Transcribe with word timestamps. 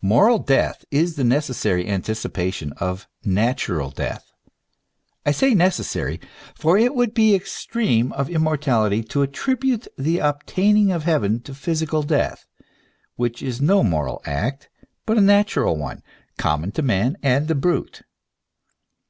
Moral 0.00 0.38
death 0.38 0.86
is 0.90 1.16
the 1.16 1.22
necessary 1.22 1.84
antici 1.84 2.30
pation 2.30 2.72
of 2.78 3.06
natural 3.26 3.90
death; 3.90 4.32
I 5.26 5.32
say 5.32 5.52
necessary, 5.52 6.18
for 6.54 6.78
it 6.78 6.94
would 6.94 7.12
be 7.12 7.32
the 7.32 7.36
extreme 7.36 8.10
of 8.12 8.30
immorality 8.30 9.02
to 9.02 9.20
attribute 9.20 9.86
the 9.98 10.20
obtaining 10.20 10.92
of 10.92 11.02
heaven 11.02 11.40
to 11.42 11.52
physical 11.52 12.02
death, 12.02 12.46
which 13.16 13.42
is 13.42 13.60
no 13.60 13.84
moral 13.84 14.22
act, 14.24 14.70
but 15.04 15.18
a 15.18 15.20
natural 15.20 15.76
one 15.76 16.02
com 16.38 16.62
mon 16.62 16.72
to 16.72 16.80
man 16.80 17.18
and 17.22 17.46
the 17.46 17.54
brute. 17.54 18.00